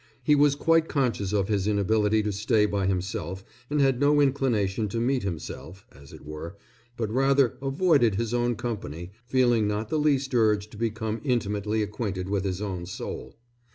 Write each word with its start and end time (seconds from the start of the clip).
He 0.23 0.33
was 0.33 0.55
quite 0.55 0.87
conscious 0.89 1.31
of 1.31 1.47
his 1.47 1.67
inability 1.67 2.23
to 2.23 2.31
stay 2.31 2.65
by 2.65 2.87
himself 2.87 3.45
and 3.69 3.79
had 3.79 3.99
no 3.99 4.19
inclination 4.19 4.89
to 4.89 4.99
meet 4.99 5.21
himself, 5.21 5.85
as 5.91 6.11
it 6.11 6.25
were, 6.25 6.57
but 6.97 7.11
rather 7.11 7.55
avoided 7.61 8.15
his 8.15 8.33
own 8.33 8.55
company, 8.55 9.11
feeling 9.27 9.67
not 9.67 9.89
the 9.89 9.99
least 9.99 10.33
urge 10.33 10.71
to 10.71 10.75
become 10.77 11.21
intimately 11.23 11.83
acquainted 11.83 12.29
with 12.29 12.45
his 12.45 12.63
own 12.63 12.87
soul. 12.87 13.35